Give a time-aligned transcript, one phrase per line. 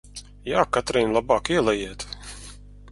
[0.51, 2.09] Jā, Katrīn, labāk ielejiet!